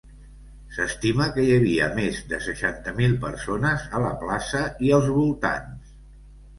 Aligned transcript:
S'estima 0.77 1.27
que 1.35 1.43
hi 1.49 1.51
havia 1.57 1.91
més 2.01 2.23
de 2.33 2.41
seixanta 2.47 2.97
mil 3.03 3.15
persones 3.29 3.87
a 4.01 4.05
la 4.09 4.13
plaça 4.27 4.67
i 4.89 4.95
els 5.01 5.15
voltants. 5.23 5.99